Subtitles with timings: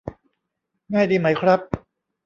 [0.93, 1.59] ง่ายดีไหมครับ